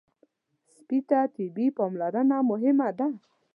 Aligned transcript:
سپي 0.75 0.99
ته 1.09 1.19
طبي 1.35 1.67
پاملرنه 1.77 2.37
مهمه 2.49 2.89
ده. 2.97 3.07